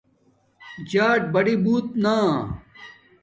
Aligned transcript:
جݳٹ 0.89 1.21
بڑی 1.33 1.55
بُݹت 1.63 1.85
نݳ 2.03 2.15